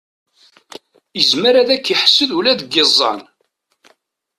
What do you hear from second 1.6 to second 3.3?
ad k-iḥsed ula deg iẓẓan.